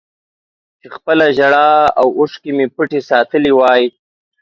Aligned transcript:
چې 0.79 0.87
خپله 0.95 1.25
ژړا 1.37 1.69
او 1.99 2.07
اوښکې 2.17 2.51
مې 2.57 2.65
پټې 2.75 2.99
ساتلې 3.09 3.51
وای 3.55 3.83